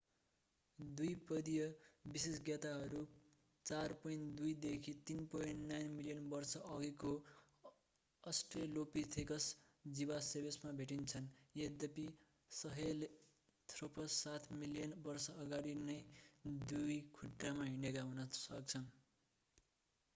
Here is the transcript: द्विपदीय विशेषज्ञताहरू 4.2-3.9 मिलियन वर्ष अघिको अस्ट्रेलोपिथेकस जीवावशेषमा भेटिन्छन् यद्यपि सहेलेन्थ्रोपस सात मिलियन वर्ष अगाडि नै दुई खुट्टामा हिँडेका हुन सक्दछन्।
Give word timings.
द्विपदीय 0.79 1.63
विशेषज्ञताहरू 2.13 3.01
4.2-3.9 3.65 5.81
मिलियन 5.97 6.23
वर्ष 6.31 6.53
अघिको 6.69 7.11
अस्ट्रेलोपिथेकस 8.23 9.49
जीवावशेषमा 9.99 10.71
भेटिन्छन् 10.81 11.27
यद्यपि 11.61 12.07
सहेलेन्थ्रोपस 12.51 14.17
सात 14.23 14.49
मिलियन 14.63 14.97
वर्ष 15.09 15.29
अगाडि 15.45 15.75
नै 15.83 15.99
दुई 16.73 16.97
खुट्टामा 17.19 17.69
हिँडेका 17.71 18.07
हुन 18.09 18.25
सक्दछन्। 18.39 18.89